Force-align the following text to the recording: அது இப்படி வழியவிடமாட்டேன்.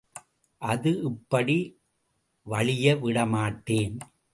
அது 0.61 0.91
இப்படி 1.03 1.57
வழியவிடமாட்டேன். 2.47 3.97